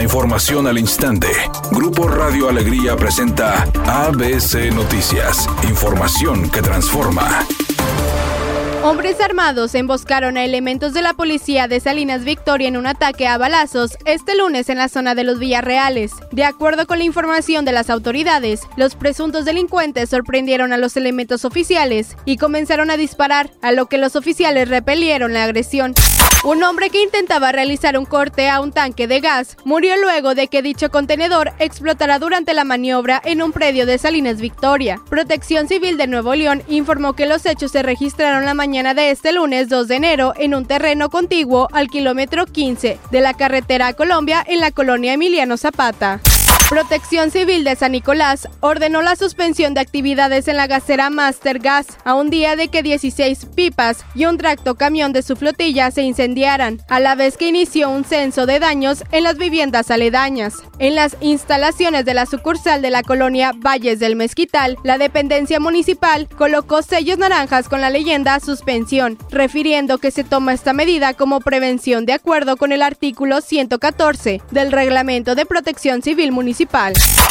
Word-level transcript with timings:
Información 0.00 0.66
al 0.68 0.78
instante. 0.78 1.28
Grupo 1.72 2.08
Radio 2.08 2.48
Alegría 2.48 2.96
presenta 2.96 3.64
ABC 3.86 4.72
Noticias. 4.72 5.48
Información 5.68 6.48
que 6.50 6.62
transforma. 6.62 7.46
Hombres 8.84 9.20
armados 9.20 9.74
emboscaron 9.74 10.36
a 10.36 10.44
elementos 10.44 10.94
de 10.94 11.02
la 11.02 11.14
policía 11.14 11.66
de 11.66 11.80
Salinas 11.80 12.24
Victoria 12.24 12.68
en 12.68 12.76
un 12.76 12.86
ataque 12.86 13.26
a 13.26 13.36
balazos 13.38 13.98
este 14.04 14.36
lunes 14.36 14.68
en 14.68 14.78
la 14.78 14.88
zona 14.88 15.16
de 15.16 15.24
los 15.24 15.40
Villarreales. 15.40 16.12
De 16.30 16.44
acuerdo 16.44 16.86
con 16.86 16.98
la 16.98 17.04
información 17.04 17.64
de 17.64 17.72
las 17.72 17.90
autoridades, 17.90 18.60
los 18.76 18.94
presuntos 18.94 19.44
delincuentes 19.44 20.10
sorprendieron 20.10 20.72
a 20.72 20.78
los 20.78 20.96
elementos 20.96 21.44
oficiales 21.44 22.16
y 22.24 22.36
comenzaron 22.36 22.90
a 22.90 22.96
disparar, 22.96 23.50
a 23.62 23.72
lo 23.72 23.86
que 23.86 23.98
los 23.98 24.14
oficiales 24.14 24.68
repelieron 24.68 25.32
la 25.32 25.42
agresión. 25.42 25.94
Un 26.44 26.62
hombre 26.62 26.88
que 26.88 27.02
intentaba 27.02 27.50
realizar 27.50 27.98
un 27.98 28.04
corte 28.04 28.48
a 28.48 28.60
un 28.60 28.70
tanque 28.70 29.08
de 29.08 29.18
gas 29.18 29.56
murió 29.64 29.96
luego 30.00 30.36
de 30.36 30.46
que 30.46 30.62
dicho 30.62 30.88
contenedor 30.88 31.52
explotara 31.58 32.20
durante 32.20 32.54
la 32.54 32.62
maniobra 32.62 33.20
en 33.24 33.42
un 33.42 33.50
predio 33.50 33.86
de 33.86 33.98
Salinas 33.98 34.40
Victoria. 34.40 35.00
Protección 35.10 35.66
Civil 35.66 35.96
de 35.96 36.06
Nuevo 36.06 36.36
León 36.36 36.62
informó 36.68 37.14
que 37.14 37.26
los 37.26 37.44
hechos 37.44 37.72
se 37.72 37.82
registraron 37.82 38.44
la 38.44 38.54
mañana 38.54 38.94
de 38.94 39.10
este 39.10 39.32
lunes 39.32 39.68
2 39.68 39.88
de 39.88 39.96
enero 39.96 40.32
en 40.36 40.54
un 40.54 40.64
terreno 40.64 41.10
contiguo 41.10 41.66
al 41.72 41.88
kilómetro 41.88 42.46
15 42.46 43.00
de 43.10 43.20
la 43.20 43.34
carretera 43.34 43.88
a 43.88 43.94
Colombia 43.94 44.44
en 44.46 44.60
la 44.60 44.70
colonia 44.70 45.14
Emiliano 45.14 45.56
Zapata. 45.56 46.20
Protección 46.68 47.30
Civil 47.30 47.64
de 47.64 47.76
San 47.76 47.92
Nicolás 47.92 48.46
ordenó 48.60 49.00
la 49.00 49.16
suspensión 49.16 49.72
de 49.72 49.80
actividades 49.80 50.48
en 50.48 50.58
la 50.58 50.66
gasera 50.66 51.08
Master 51.08 51.60
Gas 51.60 51.86
a 52.04 52.12
un 52.12 52.28
día 52.28 52.56
de 52.56 52.68
que 52.68 52.82
16 52.82 53.46
pipas 53.54 54.04
y 54.14 54.26
un 54.26 54.36
tracto 54.36 54.74
camión 54.74 55.14
de 55.14 55.22
su 55.22 55.34
flotilla 55.34 55.90
se 55.90 56.02
incendiaran, 56.02 56.82
a 56.90 57.00
la 57.00 57.14
vez 57.14 57.38
que 57.38 57.48
inició 57.48 57.88
un 57.88 58.04
censo 58.04 58.44
de 58.44 58.58
daños 58.58 59.02
en 59.12 59.24
las 59.24 59.38
viviendas 59.38 59.90
aledañas. 59.90 60.56
En 60.78 60.94
las 60.94 61.16
instalaciones 61.22 62.04
de 62.04 62.12
la 62.12 62.26
sucursal 62.26 62.82
de 62.82 62.90
la 62.90 63.02
colonia 63.02 63.52
Valles 63.56 63.98
del 63.98 64.14
Mezquital, 64.14 64.76
la 64.84 64.98
dependencia 64.98 65.60
municipal 65.60 66.28
colocó 66.28 66.82
sellos 66.82 67.16
naranjas 67.16 67.70
con 67.70 67.80
la 67.80 67.88
leyenda 67.88 68.40
suspensión, 68.40 69.16
refiriendo 69.30 69.96
que 69.96 70.10
se 70.10 70.22
toma 70.22 70.52
esta 70.52 70.74
medida 70.74 71.14
como 71.14 71.40
prevención 71.40 72.04
de 72.04 72.12
acuerdo 72.12 72.58
con 72.58 72.72
el 72.72 72.82
artículo 72.82 73.40
114 73.40 74.42
del 74.50 74.70
Reglamento 74.70 75.34
de 75.34 75.46
Protección 75.46 76.02
Civil 76.02 76.30
Municipal 76.30 76.57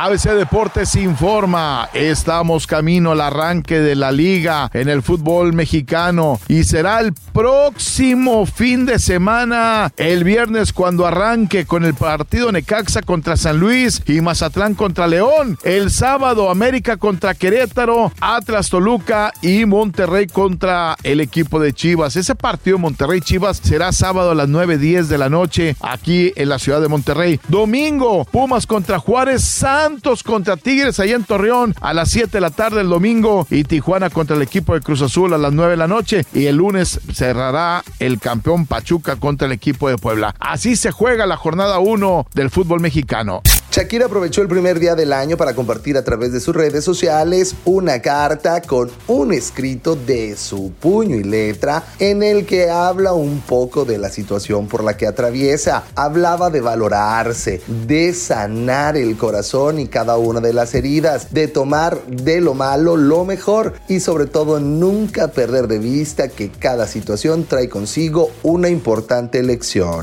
ABC 0.00 0.32
Deportes 0.36 0.96
informa, 0.96 1.88
estamos 1.94 2.66
camino 2.66 3.12
al 3.12 3.22
arranque 3.22 3.78
de 3.80 3.94
la 3.94 4.12
liga 4.12 4.70
en 4.74 4.90
el 4.90 5.02
fútbol 5.02 5.54
mexicano 5.54 6.38
y 6.46 6.64
será 6.64 7.00
el 7.00 7.14
próximo 7.32 8.44
fin 8.44 8.84
de 8.84 8.98
semana, 8.98 9.90
el 9.96 10.24
viernes 10.24 10.74
cuando 10.74 11.06
arranque 11.06 11.64
con 11.64 11.86
el 11.86 11.94
partido 11.94 12.52
Necaxa 12.52 13.00
contra 13.00 13.38
San 13.38 13.58
Luis 13.58 14.02
y 14.06 14.20
Mazatlán 14.20 14.74
contra 14.74 15.06
León, 15.06 15.58
el 15.62 15.90
sábado 15.90 16.50
América 16.50 16.98
contra 16.98 17.34
Querétaro, 17.34 18.12
Atlas 18.20 18.68
Toluca 18.68 19.32
y 19.40 19.64
Monterrey 19.64 20.26
contra 20.26 20.96
el 21.02 21.20
equipo 21.20 21.58
de 21.60 21.72
Chivas. 21.72 22.16
Ese 22.16 22.34
partido 22.34 22.76
Monterrey 22.76 23.22
Chivas 23.22 23.58
será 23.62 23.90
sábado 23.92 24.32
a 24.32 24.34
las 24.34 24.50
9.10 24.50 25.04
de 25.04 25.18
la 25.18 25.30
noche 25.30 25.76
aquí 25.80 26.30
en 26.36 26.50
la 26.50 26.58
ciudad 26.58 26.82
de 26.82 26.88
Monterrey. 26.88 27.40
Domingo, 27.48 28.26
Pumas 28.26 28.66
contra 28.66 28.98
Juárez 28.98 29.13
Juárez 29.14 29.44
Santos 29.44 30.24
contra 30.24 30.56
Tigres 30.56 30.98
allá 30.98 31.14
en 31.14 31.22
Torreón 31.22 31.72
a 31.80 31.94
las 31.94 32.10
7 32.10 32.32
de 32.32 32.40
la 32.40 32.50
tarde 32.50 32.80
el 32.80 32.88
domingo 32.88 33.46
y 33.48 33.62
Tijuana 33.62 34.10
contra 34.10 34.34
el 34.34 34.42
equipo 34.42 34.74
de 34.74 34.80
Cruz 34.80 35.02
Azul 35.02 35.32
a 35.32 35.38
las 35.38 35.52
9 35.52 35.70
de 35.70 35.76
la 35.76 35.86
noche 35.86 36.26
y 36.34 36.46
el 36.46 36.56
lunes 36.56 36.98
cerrará 37.12 37.84
el 38.00 38.18
campeón 38.18 38.66
Pachuca 38.66 39.14
contra 39.14 39.46
el 39.46 39.52
equipo 39.52 39.88
de 39.88 39.98
Puebla. 39.98 40.34
Así 40.40 40.74
se 40.74 40.90
juega 40.90 41.26
la 41.26 41.36
jornada 41.36 41.78
1 41.78 42.26
del 42.34 42.50
fútbol 42.50 42.80
mexicano. 42.80 43.42
Shakira 43.74 44.06
aprovechó 44.06 44.40
el 44.40 44.46
primer 44.46 44.78
día 44.78 44.94
del 44.94 45.12
año 45.12 45.36
para 45.36 45.52
compartir 45.52 45.96
a 45.96 46.04
través 46.04 46.32
de 46.32 46.38
sus 46.38 46.54
redes 46.54 46.84
sociales 46.84 47.56
una 47.64 48.00
carta 48.00 48.62
con 48.62 48.88
un 49.08 49.32
escrito 49.32 49.96
de 49.96 50.36
su 50.36 50.70
puño 50.70 51.16
y 51.16 51.24
letra 51.24 51.82
en 51.98 52.22
el 52.22 52.46
que 52.46 52.70
habla 52.70 53.14
un 53.14 53.40
poco 53.40 53.84
de 53.84 53.98
la 53.98 54.10
situación 54.10 54.68
por 54.68 54.84
la 54.84 54.96
que 54.96 55.08
atraviesa. 55.08 55.82
Hablaba 55.96 56.50
de 56.50 56.60
valorarse, 56.60 57.62
de 57.88 58.14
sanar 58.14 58.96
el 58.96 59.16
corazón 59.16 59.80
y 59.80 59.88
cada 59.88 60.18
una 60.18 60.38
de 60.38 60.52
las 60.52 60.72
heridas, 60.76 61.34
de 61.34 61.48
tomar 61.48 62.00
de 62.06 62.40
lo 62.40 62.54
malo 62.54 62.96
lo 62.96 63.24
mejor 63.24 63.74
y 63.88 63.98
sobre 63.98 64.26
todo 64.26 64.60
nunca 64.60 65.32
perder 65.32 65.66
de 65.66 65.80
vista 65.80 66.28
que 66.28 66.48
cada 66.48 66.86
situación 66.86 67.44
trae 67.44 67.68
consigo 67.68 68.30
una 68.44 68.68
importante 68.68 69.42
lección. 69.42 70.02